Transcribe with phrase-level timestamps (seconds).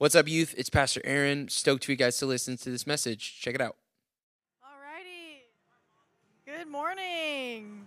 [0.00, 0.54] What's up, youth?
[0.56, 1.48] It's Pastor Aaron.
[1.48, 3.40] Stoked for you guys to listen to this message.
[3.40, 3.74] Check it out.
[4.62, 5.40] Alrighty.
[6.46, 7.84] Good morning.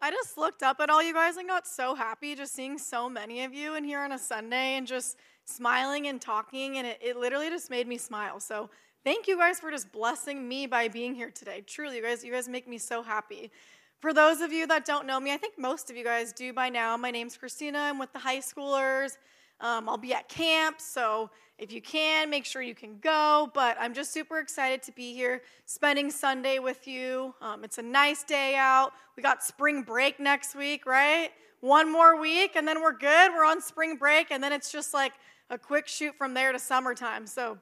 [0.00, 3.08] I just looked up at all you guys and got so happy just seeing so
[3.08, 6.98] many of you in here on a Sunday and just smiling and talking, and it,
[7.00, 8.40] it literally just made me smile.
[8.40, 8.68] So
[9.04, 11.62] thank you guys for just blessing me by being here today.
[11.64, 13.52] Truly, you guys, you guys make me so happy.
[14.00, 16.52] For those of you that don't know me, I think most of you guys do
[16.52, 16.96] by now.
[16.96, 17.78] My name's Christina.
[17.78, 19.16] I'm with the high schoolers.
[19.62, 23.48] Um, I'll be at camp, so if you can, make sure you can go.
[23.54, 27.32] But I'm just super excited to be here, spending Sunday with you.
[27.40, 28.90] Um, it's a nice day out.
[29.16, 31.30] We got spring break next week, right?
[31.60, 33.30] One more week, and then we're good.
[33.30, 35.12] We're on spring break, and then it's just like
[35.48, 37.24] a quick shoot from there to summertime.
[37.24, 37.56] So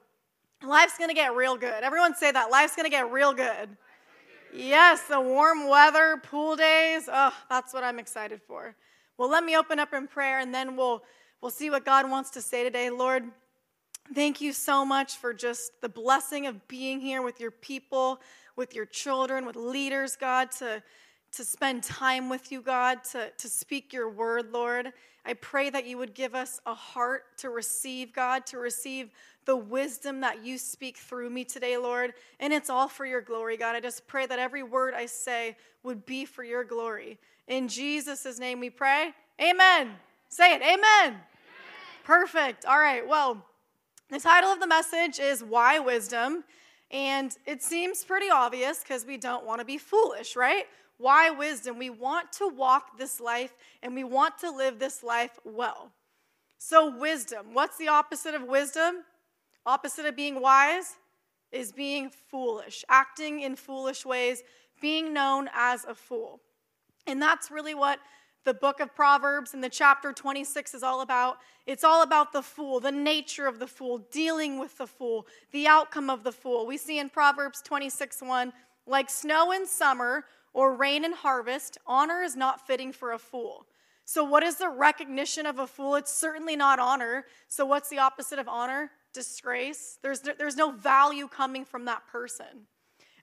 [0.63, 1.83] life's gonna get real good.
[1.83, 2.49] Everyone say that.
[2.49, 3.77] Life's gonna get real good.
[4.51, 7.07] Yes, the warm weather, pool days.
[7.11, 8.75] Oh, that's what I'm excited for.
[9.19, 11.03] Well, let me open up in prayer, and then we'll
[11.41, 12.91] We'll see what God wants to say today.
[12.91, 13.23] Lord,
[14.13, 18.21] thank you so much for just the blessing of being here with your people,
[18.55, 20.83] with your children, with leaders, God, to,
[21.31, 24.93] to spend time with you, God, to, to speak your word, Lord.
[25.25, 29.09] I pray that you would give us a heart to receive, God, to receive
[29.45, 32.13] the wisdom that you speak through me today, Lord.
[32.39, 33.75] And it's all for your glory, God.
[33.75, 37.17] I just pray that every word I say would be for your glory.
[37.47, 39.13] In Jesus' name we pray.
[39.41, 39.95] Amen.
[40.29, 40.61] Say it.
[40.61, 41.19] Amen.
[42.03, 42.65] Perfect.
[42.65, 43.07] All right.
[43.07, 43.45] Well,
[44.09, 46.43] the title of the message is Why Wisdom?
[46.89, 50.65] And it seems pretty obvious because we don't want to be foolish, right?
[50.97, 51.77] Why wisdom?
[51.77, 55.91] We want to walk this life and we want to live this life well.
[56.57, 57.53] So, wisdom.
[57.53, 59.03] What's the opposite of wisdom?
[59.65, 60.97] Opposite of being wise
[61.51, 64.43] is being foolish, acting in foolish ways,
[64.81, 66.39] being known as a fool.
[67.07, 67.99] And that's really what
[68.43, 71.37] the book of Proverbs and the chapter 26 is all about.
[71.65, 75.67] It's all about the fool, the nature of the fool, dealing with the fool, the
[75.67, 76.65] outcome of the fool.
[76.65, 78.53] We see in Proverbs 26 1,
[78.87, 83.65] like snow in summer or rain in harvest, honor is not fitting for a fool.
[84.05, 85.95] So, what is the recognition of a fool?
[85.95, 87.25] It's certainly not honor.
[87.47, 88.91] So, what's the opposite of honor?
[89.13, 89.99] Disgrace.
[90.01, 92.67] There's, there's no value coming from that person.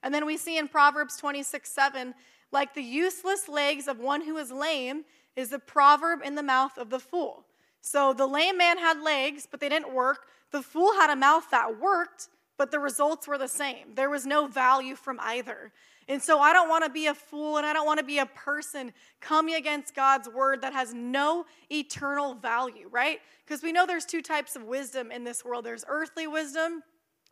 [0.01, 2.13] And then we see in Proverbs 26 7,
[2.51, 5.05] like the useless legs of one who is lame
[5.35, 7.45] is the proverb in the mouth of the fool.
[7.81, 10.27] So the lame man had legs, but they didn't work.
[10.51, 12.27] The fool had a mouth that worked,
[12.57, 13.93] but the results were the same.
[13.95, 15.71] There was no value from either.
[16.09, 18.17] And so I don't want to be a fool and I don't want to be
[18.17, 23.19] a person coming against God's word that has no eternal value, right?
[23.45, 26.81] Because we know there's two types of wisdom in this world there's earthly wisdom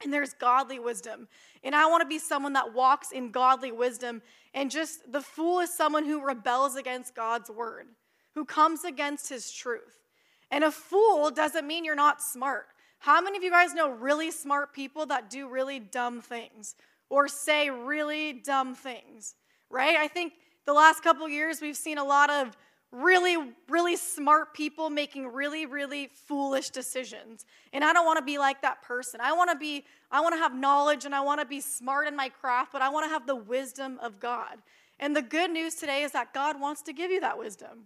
[0.04, 1.28] and there's godly wisdom.
[1.64, 4.22] And I want to be someone that walks in godly wisdom.
[4.54, 7.88] And just the fool is someone who rebels against God's word,
[8.36, 10.08] who comes against his truth.
[10.52, 12.68] And a fool doesn't mean you're not smart.
[13.00, 16.76] How many of you guys know really smart people that do really dumb things
[17.10, 19.36] or say really dumb things?
[19.70, 19.98] Right?
[19.98, 20.34] I think
[20.66, 22.56] the last couple years we've seen a lot of
[22.92, 23.38] really,
[23.68, 27.46] really smart people making really, really foolish decisions.
[27.74, 29.20] And I don't want to be like that person.
[29.22, 32.08] I want to be, I want to have knowledge and I want to be smart
[32.08, 34.58] in my craft, but I want to have the wisdom of God.
[35.00, 37.86] And the good news today is that God wants to give you that wisdom.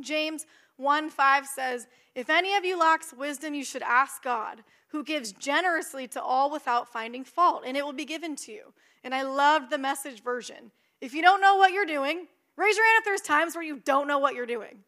[0.00, 0.46] James
[0.76, 5.32] 1 5 says, If any of you lacks wisdom, you should ask God, who gives
[5.32, 8.72] generously to all without finding fault, and it will be given to you.
[9.04, 10.72] And I loved the message version.
[11.00, 13.80] If you don't know what you're doing, Raise your hand if there's times where you
[13.84, 14.78] don't know what you're doing.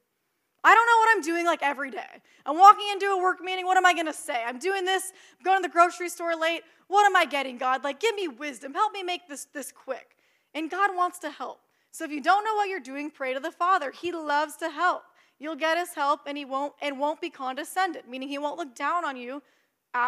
[0.63, 2.23] I don't know what I'm doing like every day.
[2.45, 3.67] I'm walking into a work meeting.
[3.67, 4.43] What am I going to say?
[4.45, 5.13] I'm doing this.
[5.39, 6.63] I'm going to the grocery store late.
[6.89, 7.85] What am I getting, God?
[7.85, 8.75] Like, give me wisdom.
[8.75, 10.17] Help me make this, this quick.
[10.55, 11.61] And God wants to help.
[11.93, 13.91] So if you don't know what you're doing, pray to the Father.
[13.91, 15.03] He loves to help.
[15.39, 18.75] You'll get his help and he won't and won't be condescended, meaning he won't look
[18.75, 19.43] down on you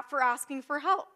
[0.08, 1.06] for asking for help.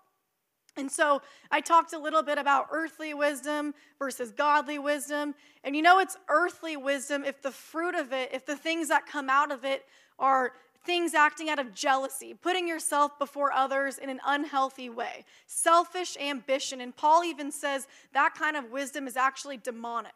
[0.76, 5.34] And so I talked a little bit about earthly wisdom versus godly wisdom.
[5.64, 9.06] And you know, it's earthly wisdom if the fruit of it, if the things that
[9.06, 9.84] come out of it
[10.18, 10.52] are
[10.84, 16.80] things acting out of jealousy, putting yourself before others in an unhealthy way, selfish ambition.
[16.80, 20.12] And Paul even says that kind of wisdom is actually demonic.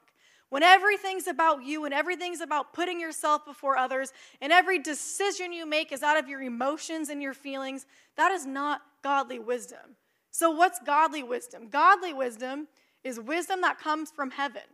[0.48, 5.66] When everything's about you and everything's about putting yourself before others, and every decision you
[5.66, 7.84] make is out of your emotions and your feelings,
[8.16, 9.96] that is not godly wisdom.
[10.38, 11.68] So, what's godly wisdom?
[11.70, 12.68] Godly wisdom
[13.02, 14.64] is wisdom that comes from heaven.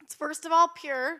[0.00, 1.16] It's first of all pure,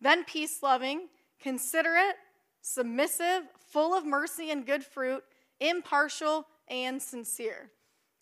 [0.00, 1.06] then peace loving,
[1.40, 2.16] considerate,
[2.62, 5.22] submissive, full of mercy and good fruit,
[5.60, 7.70] impartial, and sincere.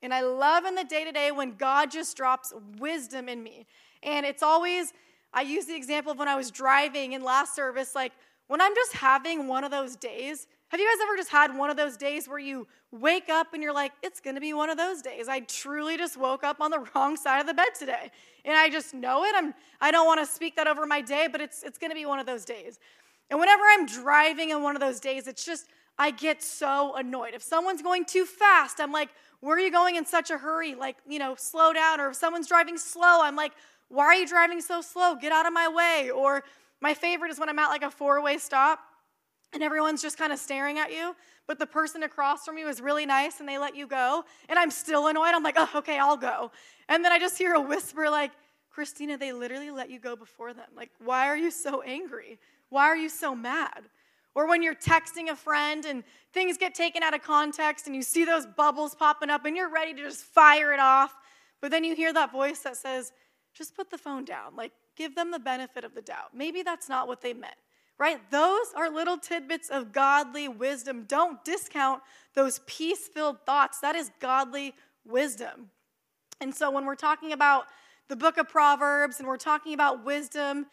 [0.03, 3.65] And I love in the day to day when God just drops wisdom in me.
[4.03, 4.93] And it's always,
[5.33, 8.13] I use the example of when I was driving in last service, like
[8.49, 11.69] when I'm just having one of those days, Have you guys ever just had one
[11.69, 14.77] of those days where you wake up and you're like, it's gonna be one of
[14.77, 15.27] those days?
[15.29, 18.13] I truly just woke up on the wrong side of the bed today.
[18.45, 19.35] And I just know it.
[19.35, 22.21] I'm, I don't wanna speak that over my day, but it's, it's gonna be one
[22.21, 22.79] of those days.
[23.31, 25.67] And whenever I'm driving in one of those days, it's just,
[25.99, 27.35] I get so annoyed.
[27.35, 29.09] If someone's going too fast, I'm like,
[29.41, 30.77] where are you going in such a hurry?
[30.77, 32.01] Like, you know, slow down.
[32.01, 33.53] Or if someone's driving slow, I'm like,
[33.89, 35.17] why are you driving so slow?
[35.17, 36.11] Get out of my way.
[36.11, 36.45] Or
[36.81, 38.79] my favorite is when I'm at like a four way stop
[39.53, 41.15] and everyone's just kind of staring at you,
[41.47, 44.59] but the person across from you is really nice and they let you go, and
[44.59, 45.35] I'm still annoyed.
[45.35, 46.53] I'm like, oh, okay, I'll go.
[46.89, 48.33] And then I just hear a whisper like,
[48.71, 50.69] Christina, they literally let you go before them.
[50.77, 52.39] Like, why are you so angry?
[52.69, 53.83] Why are you so mad?
[54.37, 58.03] Or when you're texting a friend and things get taken out of context and you
[58.03, 61.13] see those bubbles popping up and you're ready to just fire it off,
[61.61, 63.13] but then you hear that voice that says,
[63.53, 64.55] just put the phone down.
[64.55, 66.33] Like, give them the benefit of the doubt.
[66.33, 67.57] Maybe that's not what they meant
[68.01, 68.19] right?
[68.31, 71.05] Those are little tidbits of godly wisdom.
[71.07, 72.03] Don't discount
[72.35, 73.79] those peace filled thoughts.
[73.81, 74.75] That is godly
[75.05, 75.69] wisdom.
[76.41, 77.67] And so when we're talking about
[78.09, 80.67] the book of Proverbs and we're talking about wisdom,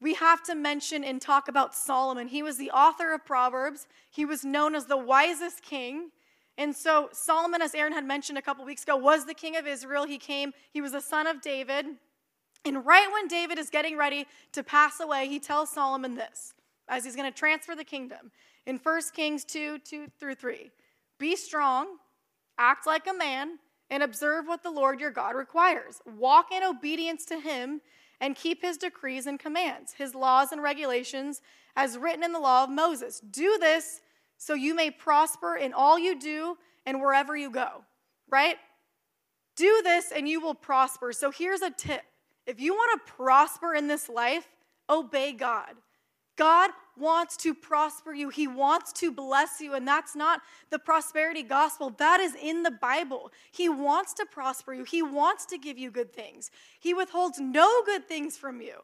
[0.00, 2.28] we have to mention and talk about Solomon.
[2.28, 6.10] He was the author of Proverbs, he was known as the wisest king.
[6.58, 9.66] And so, Solomon, as Aaron had mentioned a couple weeks ago, was the king of
[9.66, 10.04] Israel.
[10.04, 11.86] He came, he was the son of David.
[12.64, 16.54] And right when David is getting ready to pass away, he tells Solomon this
[16.88, 18.30] as he's going to transfer the kingdom
[18.66, 20.70] in 1 Kings 2 2 through 3.
[21.18, 21.96] Be strong,
[22.58, 23.58] act like a man,
[23.90, 26.00] and observe what the Lord your God requires.
[26.18, 27.80] Walk in obedience to him
[28.20, 31.40] and keep his decrees and commands, his laws and regulations,
[31.74, 33.20] as written in the law of Moses.
[33.20, 34.00] Do this
[34.38, 36.56] so you may prosper in all you do
[36.86, 37.84] and wherever you go,
[38.30, 38.56] right?
[39.56, 41.12] Do this and you will prosper.
[41.12, 42.02] So here's a tip
[42.46, 44.48] if you want to prosper in this life,
[44.88, 45.74] obey God.
[46.36, 48.30] God wants to prosper you.
[48.30, 49.74] He wants to bless you.
[49.74, 50.40] And that's not
[50.70, 51.90] the prosperity gospel.
[51.90, 53.30] That is in the Bible.
[53.50, 54.84] He wants to prosper you.
[54.84, 56.50] He wants to give you good things.
[56.80, 58.74] He withholds no good things from you.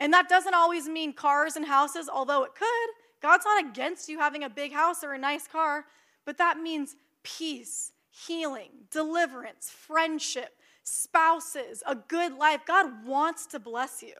[0.00, 2.90] And that doesn't always mean cars and houses, although it could.
[3.22, 5.86] God's not against you having a big house or a nice car,
[6.26, 12.60] but that means peace, healing, deliverance, friendship, spouses, a good life.
[12.66, 14.14] God wants to bless you.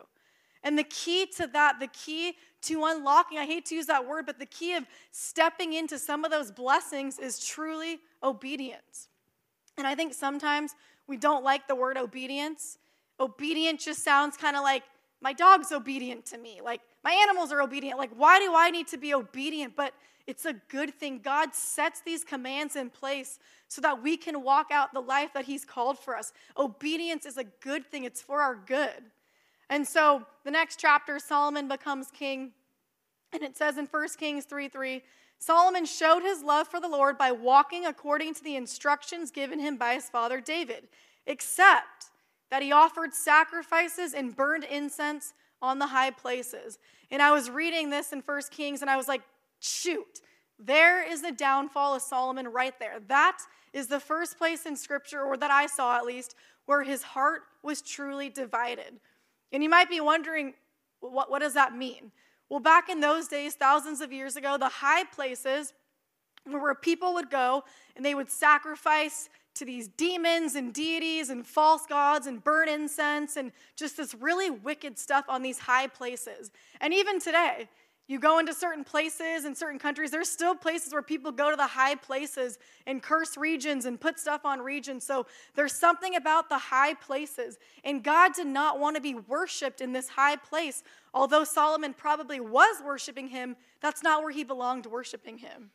[0.63, 4.25] And the key to that, the key to unlocking, I hate to use that word,
[4.25, 9.09] but the key of stepping into some of those blessings is truly obedience.
[9.77, 10.75] And I think sometimes
[11.07, 12.79] we don't like the word obedience.
[13.21, 14.83] Obedient just sounds kind of like
[15.21, 17.99] my dog's obedient to me, like my animals are obedient.
[17.99, 19.77] Like, why do I need to be obedient?
[19.77, 19.93] But
[20.27, 21.21] it's a good thing.
[21.23, 23.39] God sets these commands in place
[23.69, 26.33] so that we can walk out the life that He's called for us.
[26.57, 29.11] Obedience is a good thing, it's for our good.
[29.71, 32.53] And so the next chapter, Solomon becomes king.
[33.33, 35.03] And it says in 1 Kings 3 3,
[35.39, 39.77] Solomon showed his love for the Lord by walking according to the instructions given him
[39.77, 40.89] by his father David,
[41.27, 42.07] except
[42.51, 46.79] that he offered sacrifices and burned incense on the high places.
[47.11, 49.23] And I was reading this in 1 Kings and I was like,
[49.65, 50.21] shoot,
[50.59, 52.99] there is the downfall of Solomon right there.
[53.09, 53.39] That
[53.73, 57.43] is the first place in scripture, or that I saw at least, where his heart
[57.63, 59.01] was truly divided.
[59.53, 60.55] And you might be wondering,
[61.01, 62.13] what, what does that mean?
[62.49, 65.73] Well, back in those days, thousands of years ago, the high places
[66.51, 67.65] were where people would go
[67.97, 73.37] and they would sacrifice to these demons and deities and false gods and burn incense
[73.37, 76.51] and just this really wicked stuff on these high places.
[76.81, 77.69] And even today,
[78.07, 81.57] you go into certain places in certain countries, there's still places where people go to
[81.57, 85.05] the high places and curse regions and put stuff on regions.
[85.05, 87.59] So there's something about the high places.
[87.83, 90.83] And God did not want to be worshiped in this high place.
[91.15, 95.71] Although Solomon probably was worshiping him, that's not where he belonged worshiping him.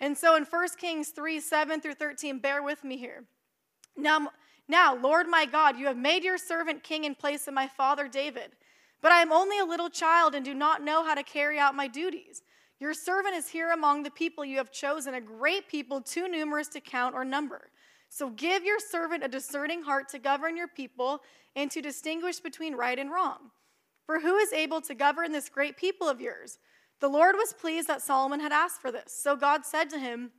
[0.00, 3.24] And so in 1 Kings 3 7 through 13, bear with me here.
[3.96, 4.28] Now,
[4.68, 8.08] now, Lord my God, you have made your servant king in place of my father
[8.08, 8.52] David.
[9.04, 11.74] But I am only a little child and do not know how to carry out
[11.74, 12.40] my duties.
[12.80, 16.68] Your servant is here among the people you have chosen, a great people too numerous
[16.68, 17.68] to count or number.
[18.08, 21.20] So give your servant a discerning heart to govern your people
[21.54, 23.50] and to distinguish between right and wrong.
[24.06, 26.58] For who is able to govern this great people of yours?
[27.00, 29.12] The Lord was pleased that Solomon had asked for this.
[29.14, 30.30] So God said to him,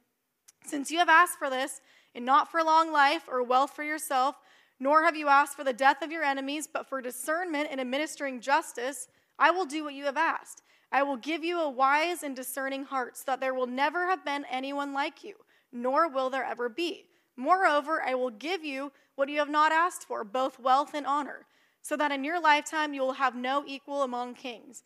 [0.65, 1.81] Since you have asked for this,
[2.15, 4.37] and not for long life or wealth for yourself,
[4.79, 8.41] nor have you asked for the death of your enemies, but for discernment in administering
[8.41, 9.07] justice,
[9.39, 10.61] I will do what you have asked.
[10.91, 14.23] I will give you a wise and discerning heart, so that there will never have
[14.23, 15.35] been anyone like you,
[15.71, 17.05] nor will there ever be.
[17.35, 21.45] Moreover, I will give you what you have not asked for, both wealth and honor,
[21.81, 24.83] so that in your lifetime you will have no equal among kings.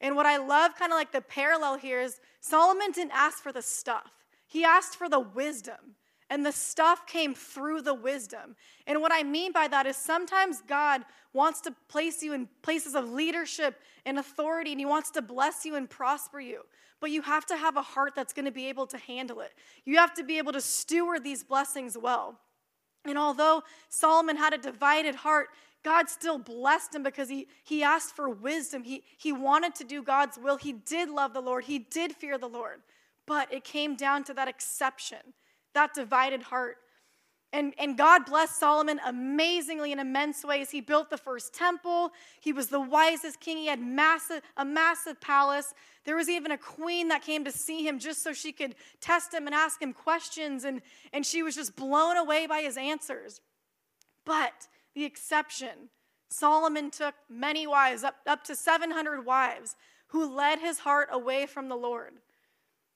[0.00, 3.52] And what I love, kind of like the parallel here, is Solomon didn't ask for
[3.52, 4.12] the stuff,
[4.46, 5.96] he asked for the wisdom.
[6.30, 8.54] And the stuff came through the wisdom.
[8.86, 12.94] And what I mean by that is sometimes God wants to place you in places
[12.94, 16.62] of leadership and authority, and He wants to bless you and prosper you.
[17.00, 19.52] But you have to have a heart that's going to be able to handle it.
[19.84, 22.38] You have to be able to steward these blessings well.
[23.04, 25.48] And although Solomon had a divided heart,
[25.84, 28.82] God still blessed him because he, he asked for wisdom.
[28.82, 30.56] He, he wanted to do God's will.
[30.56, 31.64] He did love the Lord.
[31.64, 32.80] He did fear the Lord.
[33.26, 35.18] But it came down to that exception,
[35.78, 36.78] that divided heart.
[37.52, 40.70] And, and God blessed Solomon amazingly in immense ways.
[40.70, 42.10] He built the first temple.
[42.40, 43.56] He was the wisest king.
[43.56, 45.72] He had massive, a massive palace.
[46.04, 49.32] There was even a queen that came to see him just so she could test
[49.32, 50.64] him and ask him questions.
[50.64, 50.82] And,
[51.12, 53.40] and she was just blown away by his answers.
[54.26, 55.88] But the exception,
[56.28, 59.74] Solomon took many wives, up, up to 700 wives,
[60.08, 62.14] who led his heart away from the Lord.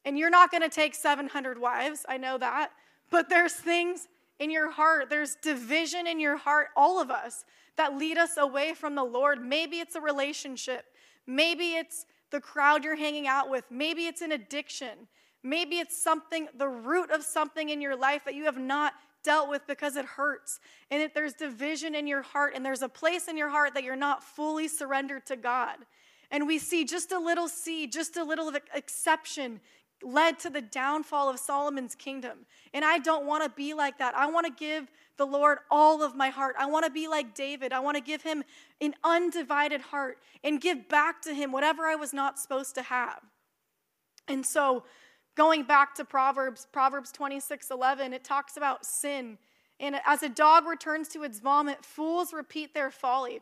[0.05, 2.73] And you're not going to take 700 wives, I know that.
[3.11, 7.45] But there's things in your heart, there's division in your heart, all of us,
[7.77, 9.45] that lead us away from the Lord.
[9.45, 10.87] Maybe it's a relationship,
[11.27, 15.07] maybe it's the crowd you're hanging out with, maybe it's an addiction,
[15.43, 19.49] maybe it's something, the root of something in your life that you have not dealt
[19.49, 20.59] with because it hurts.
[20.91, 23.85] And if there's division in your heart, and there's a place in your heart that
[23.85, 25.77] you're not fully surrendered to God.
[26.31, 29.61] And we see just a little seed, just a little exception
[30.05, 32.47] led to the downfall of Solomon's kingdom.
[32.75, 34.15] And I don't want to be like that.
[34.15, 36.57] I want to give the Lord all of my heart.
[36.59, 37.73] I want to be like David.
[37.73, 38.43] I want to give him
[38.81, 43.21] an undivided heart and give back to him whatever I was not supposed to have.
[44.29, 44.85] And so,
[45.37, 49.39] going back to Proverbs, Proverbs 26 11, it talks about sin.
[49.81, 53.41] And as a dog returns to its vomit, fools repeat their folly.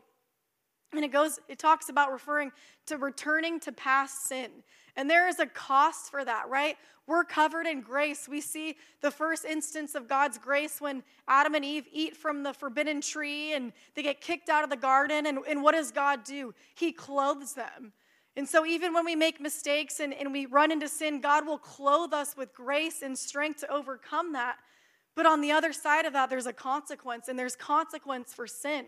[0.93, 2.51] And it goes, it talks about referring
[2.87, 4.49] to returning to past sin.
[4.97, 6.75] And there is a cost for that, right?
[7.07, 8.27] We're covered in grace.
[8.27, 12.53] We see the first instance of God's grace when Adam and Eve eat from the
[12.53, 15.25] forbidden tree and they get kicked out of the garden.
[15.25, 16.53] And, and what does God do?
[16.75, 17.93] He clothes them.
[18.37, 21.57] And so, even when we make mistakes and, and we run into sin, God will
[21.57, 24.55] clothe us with grace and strength to overcome that.
[25.15, 28.85] But on the other side of that, there's a consequence, and there's consequence for sin.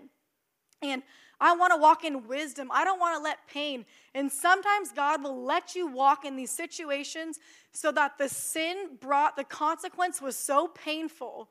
[0.82, 1.04] And
[1.44, 2.70] I want to walk in wisdom.
[2.72, 3.84] I don't want to let pain.
[4.16, 7.38] And sometimes God will let you walk in these situations
[7.74, 11.50] so that the sin brought, the consequence was so painful.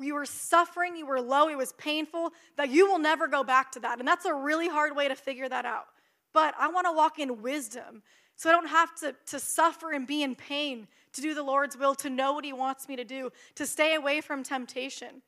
[0.00, 3.70] You were suffering, you were low, it was painful, that you will never go back
[3.72, 3.98] to that.
[3.98, 5.88] And that's a really hard way to figure that out.
[6.32, 8.02] But I want to walk in wisdom
[8.36, 11.76] so I don't have to, to suffer and be in pain to do the Lord's
[11.76, 15.20] will, to know what He wants me to do, to stay away from temptation.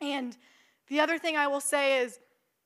[0.00, 0.36] And
[0.86, 2.20] the other thing I will say is,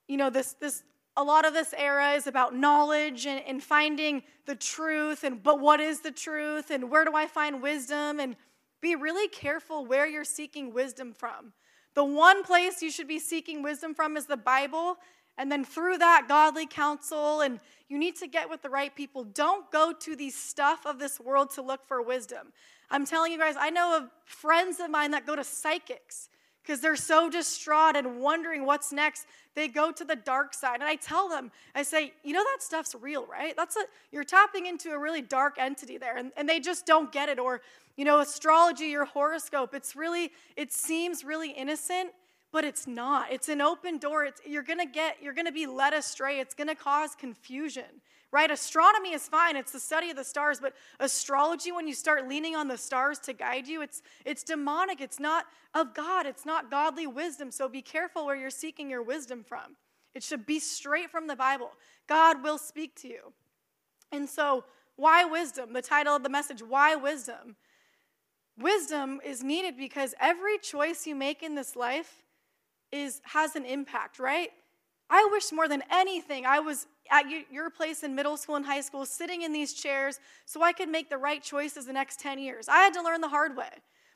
[0.08, 0.82] you know, this, this
[1.16, 5.60] a lot of this era is about knowledge and, and finding the truth and but
[5.60, 8.36] what is the truth and where do I find wisdom and
[8.80, 11.52] be really careful where you're seeking wisdom from.
[11.94, 14.96] The one place you should be seeking wisdom from is the Bible,
[15.38, 17.58] and then through that, godly counsel, and
[17.88, 19.25] you need to get with the right people.
[19.25, 22.52] Don't go to the stuff of this world to look for wisdom.
[22.90, 26.28] I'm telling you guys, I know of friends of mine that go to psychics
[26.66, 30.76] because they're so distraught and wondering what's next they go to the dark side.
[30.76, 33.54] And i tell them i say you know that stuff's real right?
[33.56, 37.12] That's a you're tapping into a really dark entity there and, and they just don't
[37.12, 37.38] get it.
[37.38, 37.61] Or
[37.96, 42.11] you know astrology your horoscope it's really it seems really innocent
[42.52, 43.30] but it's not.
[43.30, 44.25] It's an open door.
[44.25, 46.40] It's, you're gonna get you're gonna be led astray.
[46.40, 48.00] It's gonna cause confusion
[48.33, 48.50] right?
[48.50, 52.56] Astronomy is fine, it's the study of the stars, but astrology, when you start leaning
[52.56, 55.00] on the stars to guide you, it's, it's demonic.
[55.00, 57.50] It's not of God, it's not godly wisdom.
[57.50, 59.76] So be careful where you're seeking your wisdom from.
[60.14, 61.71] It should be straight from the Bible.
[62.09, 63.33] God will speak to you.
[64.12, 64.64] And so,
[64.97, 65.75] why wisdom?
[65.75, 67.56] The title of the message, Why Wisdom?
[68.59, 72.25] Wisdom is needed because every choice you make in this life
[72.90, 74.49] is has an impact, right?
[75.11, 78.80] I wish more than anything I was at your place in middle school and high
[78.80, 82.38] school sitting in these chairs so I could make the right choices the next 10
[82.38, 82.68] years.
[82.68, 83.70] I had to learn the hard way.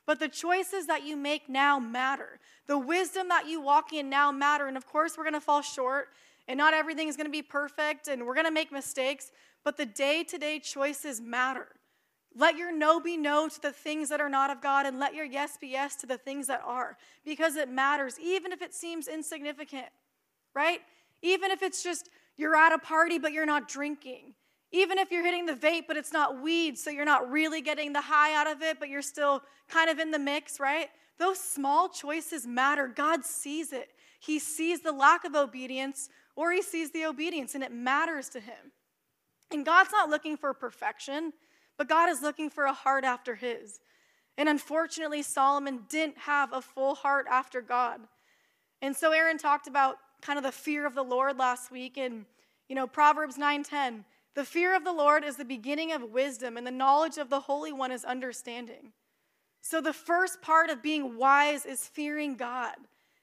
[0.07, 2.41] But the choices that you make now matter.
[2.67, 4.67] The wisdom that you walk in now matter.
[4.67, 6.09] And of course, we're going to fall short
[6.49, 9.31] and not everything is going to be perfect and we're going to make mistakes,
[9.63, 11.69] but the day-to-day choices matter.
[12.35, 15.15] Let your no be no to the things that are not of God and let
[15.15, 18.73] your yes be yes to the things that are because it matters even if it
[18.73, 19.87] seems insignificant
[20.55, 20.81] right?
[21.23, 22.09] Even if it's just
[22.41, 24.35] you're at a party but you're not drinking.
[24.73, 27.93] Even if you're hitting the vape but it's not weed, so you're not really getting
[27.93, 30.89] the high out of it, but you're still kind of in the mix, right?
[31.19, 32.89] Those small choices matter.
[32.89, 33.91] God sees it.
[34.21, 38.41] He sees the lack of obedience or he sees the obedience, and it matters to
[38.41, 38.73] him.
[39.51, 41.33] And God's not looking for perfection,
[41.77, 43.81] but God is looking for a heart after His.
[44.39, 48.01] And unfortunately, Solomon didn't have a full heart after God.
[48.81, 52.25] And so Aaron talked about kind of the fear of the Lord last week and
[52.69, 54.05] you know Proverbs 9:10.
[54.35, 57.41] The fear of the Lord is the beginning of wisdom and the knowledge of the
[57.41, 58.93] Holy One is understanding.
[59.61, 62.77] So the first part of being wise is fearing God.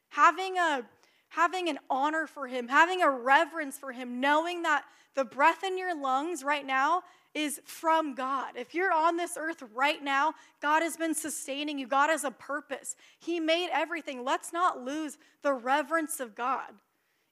[0.10, 0.86] Having a
[1.30, 4.86] having an honor for him, having a reverence for him, knowing that
[5.16, 8.54] the breath in your lungs right now is from God.
[8.56, 11.88] If you're on this earth right now, God has been sustaining you.
[11.88, 12.96] God has a purpose.
[13.20, 14.24] He made everything.
[14.24, 16.74] Let's not lose the reverence of God.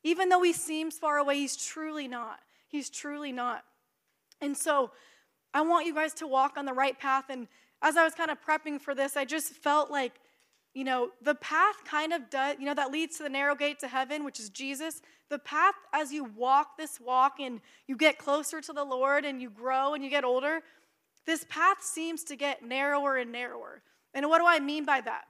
[0.06, 2.40] Even though he seems far away, he's truly not.
[2.70, 3.66] He's truly not.
[4.40, 4.92] And so
[5.54, 7.26] I want you guys to walk on the right path.
[7.30, 7.48] And
[7.82, 10.14] as I was kind of prepping for this, I just felt like
[10.76, 13.80] you know, the path kind of does, you know, that leads to the narrow gate
[13.80, 15.02] to heaven, which is Jesus.
[15.30, 19.42] The path as you walk this walk and you get closer to the Lord and
[19.42, 20.60] you grow and you get older,
[21.26, 23.82] this path seems to get narrower and narrower.
[24.14, 25.24] And what do I mean by that?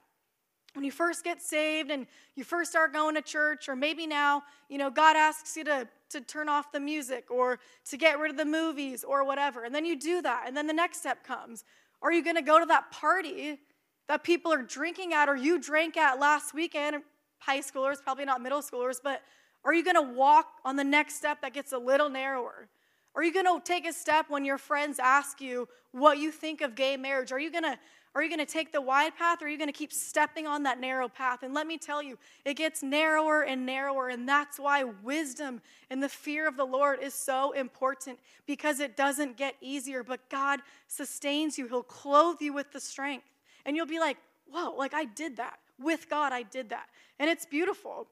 [0.86, 4.78] You first get saved and you first start going to church, or maybe now, you
[4.78, 8.38] know, God asks you to, to turn off the music or to get rid of
[8.38, 9.64] the movies or whatever.
[9.64, 10.44] And then you do that.
[10.48, 11.64] And then the next step comes.
[12.02, 13.60] Are you going to go to that party
[14.08, 16.98] that people are drinking at or you drank at last weekend,
[17.40, 19.22] high schoolers, probably not middle schoolers, but
[19.64, 22.68] are you going to walk on the next step that gets a little narrower?
[23.16, 26.62] Are you going to take a step when your friends ask you what you think
[26.62, 27.32] of gay marriage?
[27.32, 27.80] Are you going to
[28.16, 30.48] are you going to take the wide path or are you going to keep stepping
[30.48, 31.44] on that narrow path?
[31.44, 34.08] And let me tell you, it gets narrower and narrower.
[34.08, 38.96] And that's why wisdom and the fear of the Lord is so important because it
[38.96, 41.68] doesn't get easier, but God sustains you.
[41.68, 43.28] He'll clothe you with the strength.
[43.66, 44.18] And you'll be like,
[44.50, 45.60] whoa, like I did that.
[45.78, 46.88] With God, I did that.
[47.20, 48.08] And it's beautiful.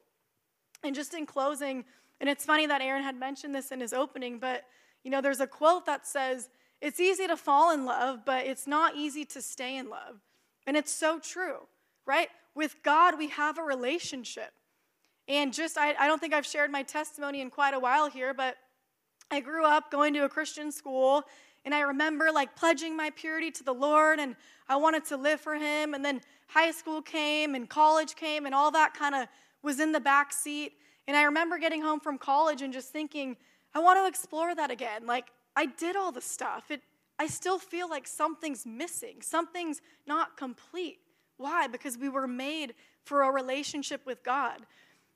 [0.83, 1.85] And just in closing,
[2.19, 4.65] and it's funny that Aaron had mentioned this in his opening, but
[5.05, 6.49] you know, there's a quote that says,
[6.83, 10.19] It's easy to fall in love, but it's not easy to stay in love.
[10.67, 11.59] And it's so true,
[12.05, 12.27] right?
[12.55, 14.51] With God, we have a relationship.
[15.29, 18.33] And just, I, I don't think I've shared my testimony in quite a while here,
[18.33, 18.57] but
[19.31, 21.23] I grew up going to a Christian school
[21.63, 24.35] and I remember like pledging my purity to the Lord and
[24.67, 25.93] I wanted to live for Him.
[25.93, 29.29] And then high school came and college came and all that kind of
[29.61, 30.73] was in the back seat.
[31.07, 33.37] And I remember getting home from college and just thinking,
[33.73, 35.07] I want to explore that again.
[35.07, 36.71] Like I did all the stuff.
[36.71, 36.81] It,
[37.19, 40.99] I still feel like something's missing, something's not complete.
[41.37, 41.67] Why?
[41.67, 44.59] Because we were made for a relationship with God.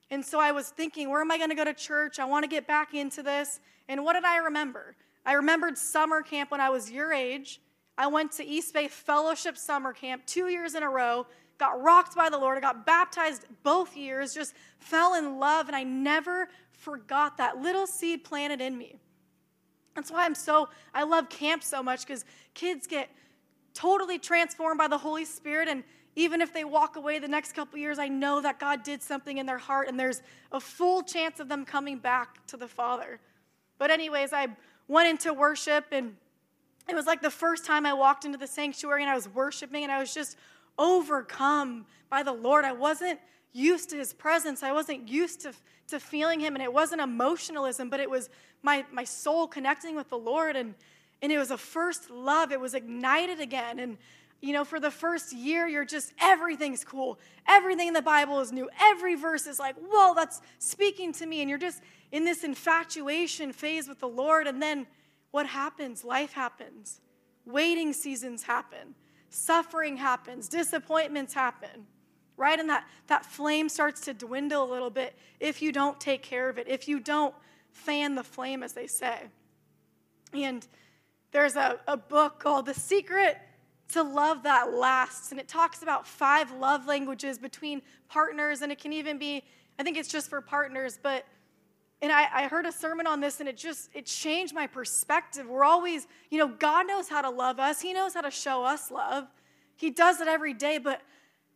[0.09, 2.19] And so I was thinking, where am I going to go to church?
[2.19, 3.59] I want to get back into this.
[3.87, 4.95] And what did I remember?
[5.25, 7.61] I remembered summer camp when I was your age.
[7.97, 11.25] I went to East Bay Fellowship Summer Camp two years in a row,
[11.57, 15.75] got rocked by the Lord, I got baptized both years, just fell in love, and
[15.75, 18.99] I never forgot that little seed planted in me.
[19.97, 23.09] That's why I'm so, I love camp so much because kids get
[23.73, 25.67] totally transformed by the Holy Spirit.
[25.67, 25.83] And
[26.15, 29.39] even if they walk away the next couple years, I know that God did something
[29.39, 33.19] in their heart and there's a full chance of them coming back to the Father.
[33.79, 34.49] But, anyways, I
[34.87, 36.15] went into worship, and
[36.87, 39.81] it was like the first time I walked into the sanctuary and I was worshiping,
[39.81, 40.37] and I was just
[40.77, 42.65] overcome by the Lord.
[42.65, 43.19] I wasn't
[43.53, 44.63] used to his presence.
[44.63, 45.53] I wasn't used to,
[45.87, 48.29] to feeling him, and it wasn't emotionalism, but it was
[48.61, 50.75] my, my soul connecting with the Lord, and,
[51.21, 52.51] and it was a first love.
[52.51, 53.79] It was ignited again.
[53.79, 53.97] And
[54.41, 57.17] you know, for the first year, you're just, everything's cool.
[57.47, 58.69] Everything in the Bible is new.
[58.79, 61.41] Every verse is like, whoa, that's speaking to me.
[61.41, 61.81] And you're just
[62.11, 64.45] in this infatuation phase with the Lord.
[64.45, 64.85] And then
[65.31, 66.03] what happens?
[66.03, 67.01] Life happens.
[67.45, 68.93] Waiting seasons happen.
[69.29, 70.47] Suffering happens.
[70.47, 71.87] Disappointments happen.
[72.37, 72.59] Right?
[72.59, 76.49] And that, that flame starts to dwindle a little bit if you don't take care
[76.49, 77.33] of it, if you don't
[77.71, 79.23] fan the flame, as they say.
[80.33, 80.65] And
[81.31, 83.37] there's a, a book called The Secret
[83.93, 85.31] to love that lasts.
[85.31, 89.43] And it talks about five love languages between partners, and it can even be,
[89.79, 91.25] I think it's just for partners, but
[92.01, 95.47] and I, I, heard a sermon on this and it just it changed my perspective
[95.47, 98.63] we're always you know god knows how to love us he knows how to show
[98.63, 99.25] us love
[99.75, 101.01] he does it every day but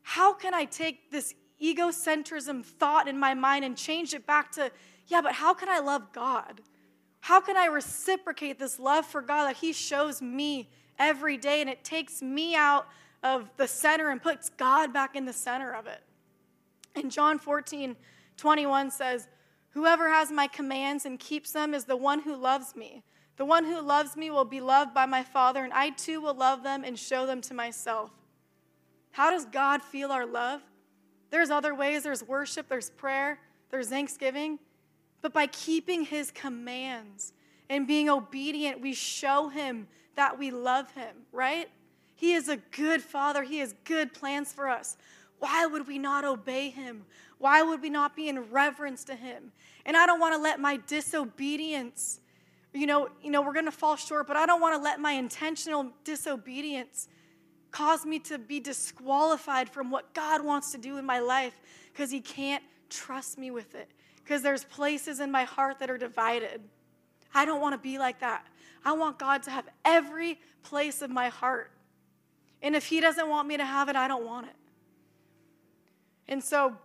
[0.03, 4.71] how can i take this egocentrism thought in my mind and change it back to
[5.07, 6.61] yeah but how can i love god
[7.21, 10.69] how can i reciprocate this love for god that he shows me
[11.01, 12.87] every day, and it takes me out
[13.23, 16.01] of the center and puts God back in the center of it.
[16.95, 17.95] And John 14,
[18.37, 19.27] 21 says,
[19.71, 23.03] Whoever has my commands and keeps them is the one who loves me.
[23.37, 26.33] The one who loves me will be loved by my Father, and I too will
[26.35, 28.11] love them and show them to myself.
[29.11, 30.61] How does God feel our love?
[31.29, 34.59] There's other ways there's worship, there's prayer, there's thanksgiving,
[35.21, 37.33] but by keeping his commands
[37.69, 41.69] and being obedient, we show him that we love him, right?
[42.15, 43.43] He is a good father.
[43.43, 44.97] He has good plans for us.
[45.39, 47.05] Why would we not obey him?
[47.39, 49.51] Why would we not be in reverence to him?
[49.85, 52.19] And I don't want to let my disobedience,
[52.73, 54.99] you know, you know, we're going to fall short, but I don't want to let
[54.99, 57.07] my intentional disobedience
[57.71, 61.59] cause me to be disqualified from what God wants to do in my life
[61.91, 63.89] because he can't trust me with it.
[64.23, 66.61] Because there's places in my heart that are divided.
[67.33, 68.45] I don't want to be like that.
[68.83, 71.71] I want God to have every place of my heart.
[72.61, 74.55] And if He doesn't want me to have it, I don't want it.
[76.27, 76.77] And so,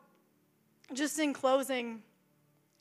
[0.92, 2.02] just in closing,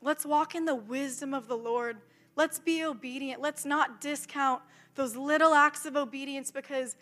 [0.02, 1.98] let's walk in the wisdom of the Lord.
[2.36, 3.41] Let's be obedient.
[3.41, 4.62] Let's not discount
[4.96, 6.96] those little acts of obedience because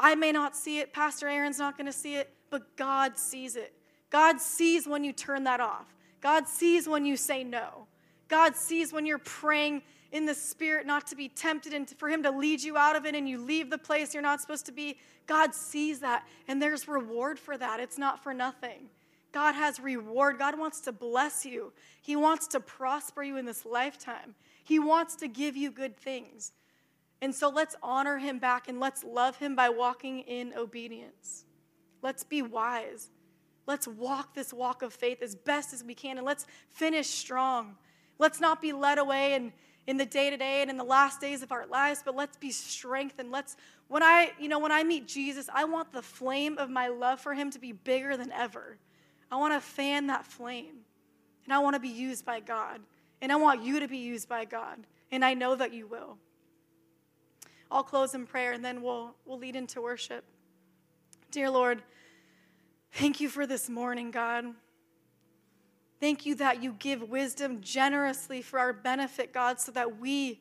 [0.00, 3.54] I may not see it, Pastor Aaron's not going to see it, but God sees
[3.54, 3.74] it.
[4.08, 5.94] God sees when you turn that off.
[6.22, 7.86] God sees when you say no.
[8.26, 12.22] God sees when you're praying in the spirit not to be tempted and for him
[12.22, 14.72] to lead you out of it and you leave the place you're not supposed to
[14.72, 14.98] be.
[15.26, 17.78] God sees that and there's reward for that.
[17.78, 18.88] It's not for nothing.
[19.32, 20.38] God has reward.
[20.38, 21.72] God wants to bless you.
[22.00, 24.34] He wants to prosper you in this lifetime.
[24.64, 26.52] He wants to give you good things.
[27.22, 31.44] And so let's honor him back and let's love him by walking in obedience.
[32.02, 33.10] Let's be wise.
[33.66, 37.76] Let's walk this walk of faith as best as we can and let's finish strong.
[38.18, 39.52] Let's not be led away and
[39.86, 42.36] in the day to day and in the last days of our lives, but let's
[42.36, 43.30] be strengthened.
[43.30, 43.56] Let's,
[43.88, 47.20] when I, you know, when I meet Jesus, I want the flame of my love
[47.20, 48.78] for him to be bigger than ever.
[49.30, 50.84] I want to fan that flame.
[51.44, 52.80] And I want to be used by God.
[53.20, 54.78] And I want you to be used by God.
[55.10, 56.18] And I know that you will.
[57.70, 60.24] I'll close in prayer and then we'll, we'll lead into worship.
[61.30, 61.82] Dear Lord,
[62.92, 64.46] thank you for this morning, God.
[66.00, 70.40] Thank you that you give wisdom generously for our benefit, God, so that we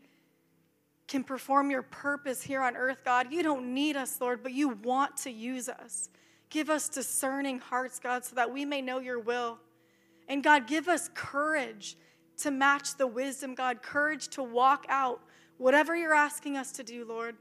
[1.07, 3.31] can perform your purpose here on earth, God.
[3.31, 6.09] You don't need us, Lord, but you want to use us.
[6.49, 9.59] Give us discerning hearts, God, so that we may know your will.
[10.27, 11.97] And God, give us courage
[12.37, 15.21] to match the wisdom, God, courage to walk out
[15.59, 17.35] whatever you're asking us to do, Lord.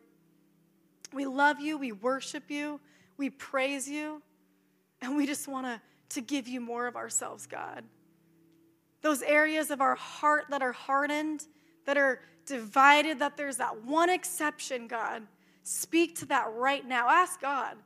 [1.14, 2.80] We love you, we worship you,
[3.16, 4.20] we praise you,
[5.00, 7.84] and we just want to, to give you more of ourselves, God.
[9.00, 11.46] Those areas of our heart that are hardened,
[11.86, 15.22] that are divided, that there's that one exception, God.
[15.62, 17.08] Speak to that right now.
[17.08, 17.76] Ask God,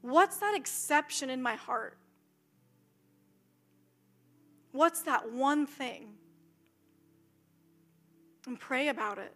[0.00, 1.98] what's that exception in my heart?
[4.70, 6.14] What's that one thing?
[8.46, 9.34] And pray about it.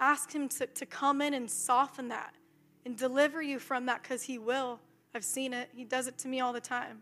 [0.00, 2.34] Ask Him to, to come in and soften that
[2.84, 4.80] and deliver you from that because He will.
[5.14, 7.00] I've seen it, He does it to me all the time.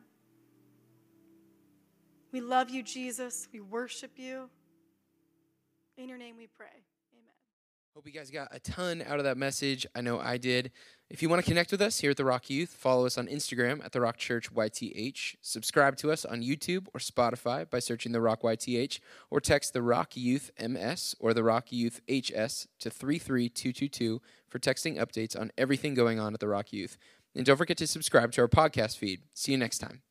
[2.32, 3.48] We love you, Jesus.
[3.52, 4.50] We worship you.
[5.96, 6.84] In your name we pray.
[7.98, 9.84] Hope you guys got a ton out of that message.
[9.92, 10.70] I know I did.
[11.11, 13.26] If you want to connect with us here at the Rock Youth, follow us on
[13.26, 15.34] Instagram at the Rock Church YTH.
[15.42, 19.00] Subscribe to us on YouTube or Spotify by searching the Rock YTH,
[19.32, 24.96] or text the Rock Youth MS or the Rock Youth HS to 33222 for texting
[24.96, 26.98] updates on everything going on at the Rock Youth.
[27.34, 29.22] And don't forget to subscribe to our podcast feed.
[29.34, 30.02] See you next time.